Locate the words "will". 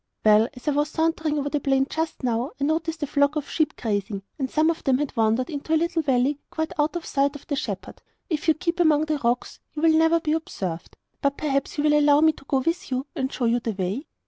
9.83-9.93, 11.83-11.93